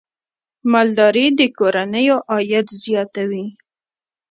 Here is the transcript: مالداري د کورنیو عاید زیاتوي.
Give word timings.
مالداري 0.71 1.25
د 1.39 1.41
کورنیو 1.57 2.17
عاید 2.31 2.67
زیاتوي. 2.83 3.45